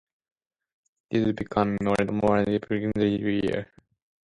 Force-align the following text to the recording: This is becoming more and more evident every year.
This 1.11 1.27
is 1.27 1.33
becoming 1.33 1.77
more 1.83 1.95
and 1.99 2.09
more 2.13 2.37
evident 2.39 2.65
every 2.97 3.43
year. 3.43 3.71